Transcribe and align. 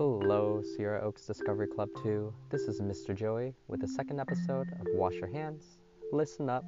Sierra 0.00 1.02
Oaks 1.02 1.26
Discovery 1.26 1.66
Club 1.66 1.90
2. 2.02 2.32
This 2.48 2.62
is 2.62 2.80
Mr. 2.80 3.14
Joey 3.14 3.52
with 3.68 3.82
the 3.82 3.86
second 3.86 4.18
episode 4.18 4.68
of 4.80 4.86
Wash 4.94 5.12
Your 5.12 5.26
Hands, 5.26 5.62
Listen 6.10 6.48
Up. 6.48 6.64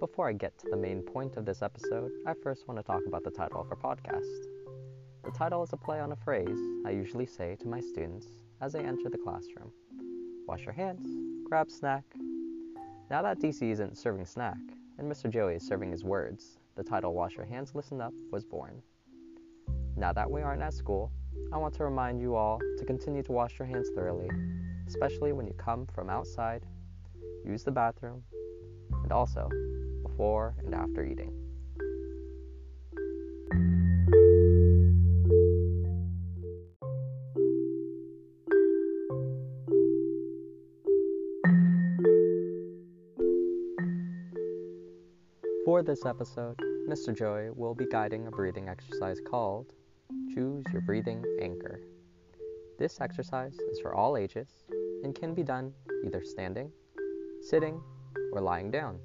Before 0.00 0.30
I 0.30 0.32
get 0.32 0.58
to 0.60 0.70
the 0.70 0.76
main 0.78 1.02
point 1.02 1.36
of 1.36 1.44
this 1.44 1.60
episode, 1.60 2.10
I 2.26 2.32
first 2.42 2.66
want 2.66 2.80
to 2.80 2.82
talk 2.82 3.02
about 3.06 3.22
the 3.22 3.30
title 3.30 3.60
of 3.60 3.66
our 3.70 3.76
podcast. 3.76 4.46
The 5.24 5.30
title 5.30 5.62
is 5.62 5.74
a 5.74 5.76
play 5.76 6.00
on 6.00 6.12
a 6.12 6.16
phrase 6.16 6.56
I 6.86 6.92
usually 6.92 7.26
say 7.26 7.54
to 7.60 7.68
my 7.68 7.80
students 7.80 8.28
as 8.62 8.72
they 8.72 8.80
enter 8.80 9.10
the 9.10 9.18
classroom 9.18 9.70
Wash 10.48 10.62
your 10.62 10.72
hands, 10.72 11.06
grab 11.46 11.70
snack. 11.70 12.04
Now 13.10 13.20
that 13.20 13.40
DC 13.40 13.60
isn't 13.70 13.98
serving 13.98 14.24
snack, 14.24 14.56
and 14.96 15.06
Mr. 15.06 15.28
Joey 15.28 15.56
is 15.56 15.66
serving 15.66 15.90
his 15.90 16.02
words, 16.02 16.58
the 16.76 16.82
title 16.82 17.12
Wash 17.12 17.36
Your 17.36 17.44
Hands, 17.44 17.70
Listen 17.74 18.00
Up 18.00 18.14
was 18.30 18.42
born. 18.42 18.80
Now 19.98 20.14
that 20.14 20.30
we 20.30 20.40
aren't 20.40 20.62
at 20.62 20.72
school, 20.72 21.12
I 21.52 21.58
want 21.58 21.74
to 21.74 21.84
remind 21.84 22.20
you 22.20 22.34
all 22.34 22.60
to 22.78 22.84
continue 22.84 23.22
to 23.22 23.32
wash 23.32 23.58
your 23.58 23.66
hands 23.66 23.90
thoroughly, 23.94 24.30
especially 24.86 25.32
when 25.32 25.46
you 25.46 25.54
come 25.54 25.86
from 25.94 26.08
outside, 26.08 26.64
use 27.44 27.62
the 27.62 27.70
bathroom, 27.70 28.22
and 29.02 29.12
also 29.12 29.48
before 30.02 30.54
and 30.64 30.74
after 30.74 31.04
eating. 31.04 31.32
For 45.64 45.82
this 45.82 46.04
episode, 46.04 46.58
Mr. 46.88 47.16
Joey 47.16 47.50
will 47.50 47.74
be 47.74 47.86
guiding 47.86 48.26
a 48.26 48.30
breathing 48.30 48.68
exercise 48.68 49.20
called 49.20 49.72
Choose 50.34 50.64
Your 50.72 50.80
Breathing 50.80 51.22
Anchor. 51.42 51.80
This 52.78 53.02
exercise 53.02 53.54
is 53.70 53.80
for 53.80 53.94
all 53.94 54.16
ages 54.16 54.48
and 55.02 55.14
can 55.14 55.34
be 55.34 55.42
done 55.42 55.74
either 56.06 56.22
standing, 56.24 56.72
sitting, 57.42 57.80
or 58.32 58.40
lying 58.40 58.70
down. 58.70 58.98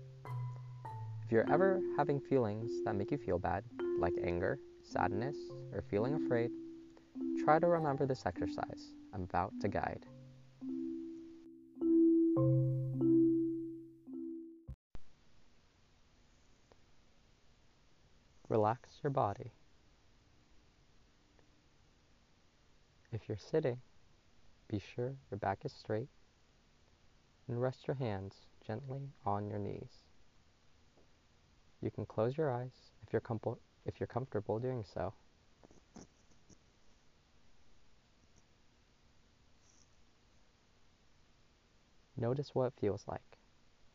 If 1.25 1.31
you're 1.31 1.51
ever 1.51 1.81
having 1.97 2.21
feelings 2.21 2.71
that 2.85 2.95
make 2.95 3.11
you 3.11 3.17
feel 3.17 3.39
bad, 3.39 3.65
like 3.99 4.13
anger, 4.23 4.57
sadness, 4.83 5.35
or 5.73 5.81
feeling 5.81 6.13
afraid, 6.13 6.49
try 7.43 7.59
to 7.59 7.67
remember 7.67 8.05
this 8.05 8.25
exercise 8.25 8.93
I'm 9.13 9.23
about 9.23 9.51
to 9.61 9.67
guide. 9.67 10.05
Relax 18.47 18.91
your 19.03 19.11
body. 19.11 19.51
If 23.19 23.27
you're 23.27 23.37
sitting, 23.39 23.79
be 24.67 24.79
sure 24.79 25.15
your 25.31 25.39
back 25.39 25.65
is 25.65 25.73
straight 25.73 26.07
and 27.47 27.59
rest 27.59 27.87
your 27.87 27.95
hands 27.95 28.35
gently 28.65 29.09
on 29.25 29.47
your 29.47 29.57
knees. 29.57 30.03
You 31.81 31.89
can 31.89 32.05
close 32.05 32.37
your 32.37 32.51
eyes 32.51 32.91
if 33.01 33.11
you're, 33.11 33.19
com- 33.19 33.57
if 33.87 33.99
you're 33.99 34.05
comfortable 34.05 34.59
doing 34.59 34.83
so. 34.93 35.15
Notice 42.15 42.53
what 42.53 42.67
it 42.67 42.73
feels 42.79 43.03
like 43.07 43.39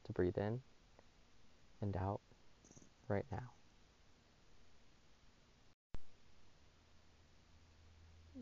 to 0.04 0.12
breathe 0.12 0.36
in 0.36 0.62
and 1.80 1.96
out 1.96 2.20
right 3.06 3.26
now. 3.30 3.52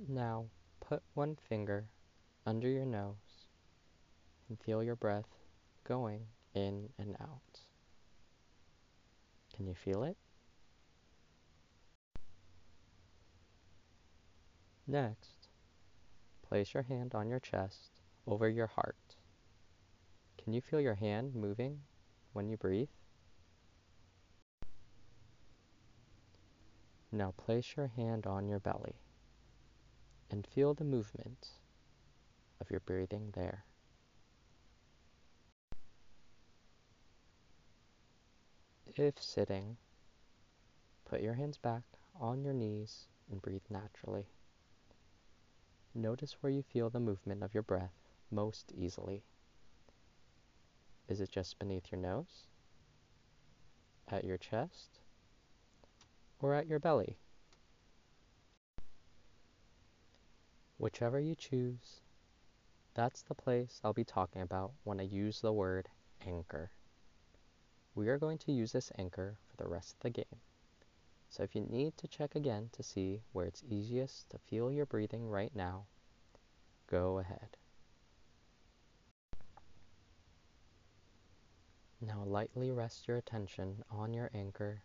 Now 0.08 0.47
put 0.90 1.02
one 1.14 1.36
finger 1.48 1.84
under 2.44 2.68
your 2.68 2.84
nose 2.84 3.46
and 4.48 4.58
feel 4.58 4.82
your 4.82 4.96
breath 4.96 5.28
going 5.84 6.22
in 6.52 6.88
and 6.98 7.14
out. 7.20 7.60
Can 9.54 9.68
you 9.68 9.74
feel 9.74 10.02
it? 10.02 10.16
Next, 14.84 15.46
place 16.42 16.74
your 16.74 16.82
hand 16.82 17.14
on 17.14 17.28
your 17.28 17.38
chest 17.38 17.90
over 18.26 18.48
your 18.48 18.66
heart. 18.66 19.14
Can 20.42 20.52
you 20.52 20.60
feel 20.60 20.80
your 20.80 20.96
hand 20.96 21.36
moving 21.36 21.82
when 22.32 22.48
you 22.48 22.56
breathe? 22.56 22.88
Now 27.12 27.32
place 27.36 27.74
your 27.76 27.92
hand 27.96 28.26
on 28.26 28.48
your 28.48 28.58
belly 28.58 28.96
and 30.30 30.46
feel 30.46 30.74
the 30.74 30.84
movement 30.84 31.48
of 32.60 32.70
your 32.70 32.80
breathing 32.80 33.32
there. 33.34 33.64
If 38.96 39.22
sitting, 39.22 39.76
put 41.04 41.22
your 41.22 41.34
hands 41.34 41.56
back 41.56 41.82
on 42.20 42.44
your 42.44 42.52
knees 42.52 43.06
and 43.30 43.41
breathe 43.41 43.62
naturally. 43.70 44.26
Notice 45.94 46.36
where 46.41 46.52
you 46.52 46.62
feel 46.62 46.91
the 46.91 47.00
movement 47.00 47.42
of 47.42 47.54
your 47.54 47.62
breath 47.62 47.94
most 48.30 48.72
easily. 48.76 49.22
Is 51.08 51.20
it 51.20 51.30
just 51.30 51.58
beneath 51.58 51.91
your 51.91 52.00
nose? 52.00 52.47
At 54.08 54.24
your 54.24 54.38
chest? 54.38 55.00
Or 56.41 56.54
at 56.54 56.66
your 56.66 56.78
belly? 56.78 57.16
Whichever 60.80 61.20
you 61.20 61.34
choose, 61.34 62.00
that's 62.94 63.20
the 63.20 63.34
place 63.34 63.82
I'll 63.84 63.92
be 63.92 64.02
talking 64.02 64.41
about 64.41 64.72
when 64.82 64.98
I 64.98 65.02
use 65.02 65.42
the 65.42 65.52
word 65.52 65.91
anchor. 66.26 66.70
We 67.94 68.08
are 68.08 68.16
going 68.16 68.38
to 68.38 68.52
use 68.52 68.72
this 68.72 68.91
anchor 68.96 69.36
for 69.46 69.62
the 69.62 69.68
rest 69.68 69.96
of 69.96 70.00
the 70.00 70.08
game. 70.08 70.41
So 71.28 71.42
if 71.42 71.54
you 71.54 71.66
need 71.68 71.98
to 71.98 72.08
check 72.08 72.34
again 72.34 72.70
to 72.72 72.82
see 72.82 73.20
where 73.32 73.44
it's 73.44 73.62
easiest 73.68 74.30
to 74.30 74.38
feel 74.38 74.72
your 74.72 74.86
breathing 74.86 75.28
right 75.28 75.54
now, 75.54 75.84
go 76.86 77.18
ahead. 77.18 77.58
Now 82.00 82.24
lightly 82.24 82.70
rest 82.70 83.06
your 83.06 83.18
attention 83.18 83.84
on 83.91 84.14
your 84.14 84.30
anchor 84.32 84.80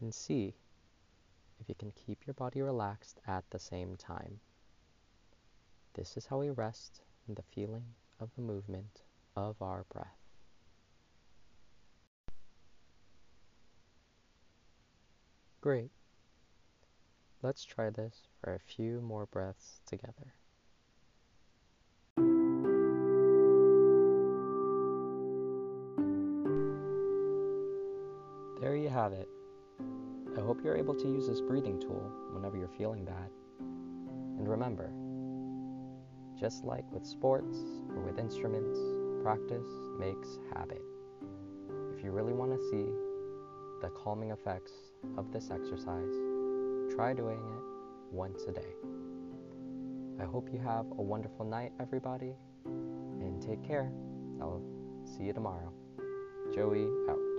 and 0.00 0.12
see 0.12 0.56
if 1.60 1.68
you 1.68 1.76
can 1.76 1.92
keep 1.92 2.26
your 2.26 2.34
body 2.34 2.60
relaxed 2.60 3.20
at 3.28 3.44
the 3.50 3.60
same 3.60 3.94
time. 3.94 4.40
This 5.94 6.16
is 6.16 6.26
how 6.26 6.38
we 6.38 6.50
rest 6.50 7.00
in 7.28 7.34
the 7.34 7.42
feeling 7.42 7.84
of 8.20 8.30
the 8.36 8.42
movement 8.42 9.02
of 9.36 9.60
our 9.60 9.84
breath. 9.92 10.06
Great. 15.60 15.90
Let's 17.42 17.64
try 17.64 17.90
this 17.90 18.28
for 18.40 18.54
a 18.54 18.58
few 18.58 19.00
more 19.00 19.26
breaths 19.26 19.80
together. 19.86 20.34
There 28.60 28.76
you 28.76 28.88
have 28.90 29.12
it. 29.12 29.28
I 30.36 30.40
hope 30.40 30.60
you're 30.62 30.76
able 30.76 30.94
to 30.94 31.08
use 31.08 31.26
this 31.26 31.40
breathing 31.40 31.80
tool 31.80 32.10
whenever 32.32 32.56
you're 32.56 32.68
feeling 32.68 33.04
bad. 33.04 33.30
And 33.58 34.48
remember, 34.48 34.90
just 36.40 36.64
like 36.64 36.90
with 36.90 37.04
sports 37.04 37.58
or 37.94 38.02
with 38.02 38.18
instruments, 38.18 38.78
practice 39.22 39.68
makes 39.98 40.38
habit. 40.54 40.80
If 41.94 42.02
you 42.02 42.10
really 42.10 42.32
want 42.32 42.52
to 42.52 42.70
see 42.70 42.86
the 43.82 43.90
calming 43.90 44.30
effects 44.30 44.72
of 45.18 45.30
this 45.32 45.50
exercise, 45.50 46.14
try 46.94 47.12
doing 47.12 47.38
it 47.38 48.14
once 48.14 48.44
a 48.48 48.52
day. 48.52 48.72
I 50.18 50.24
hope 50.24 50.48
you 50.52 50.58
have 50.58 50.86
a 50.86 51.02
wonderful 51.02 51.44
night, 51.44 51.72
everybody, 51.78 52.34
and 52.64 53.42
take 53.42 53.62
care. 53.62 53.92
I'll 54.40 54.62
see 55.04 55.24
you 55.24 55.32
tomorrow. 55.32 55.72
Joey 56.54 56.88
out. 57.08 57.29